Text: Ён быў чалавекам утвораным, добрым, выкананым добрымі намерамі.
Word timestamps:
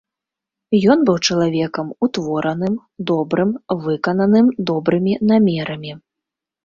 Ён 0.93 0.99
быў 1.09 1.17
чалавекам 1.33 1.91
утвораным, 2.07 2.75
добрым, 3.11 3.51
выкананым 3.85 4.47
добрымі 4.71 5.13
намерамі. 5.35 5.93